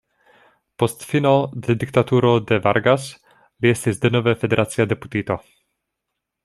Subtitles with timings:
[0.83, 1.33] Post fino
[1.67, 5.41] de diktaturo de Vargas li estis denove federacia deputito.